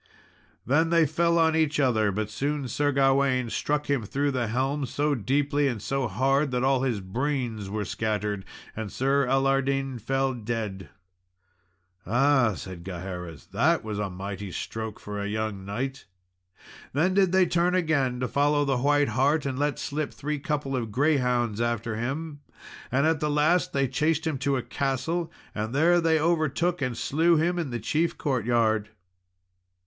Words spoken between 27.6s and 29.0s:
the chief courtyard.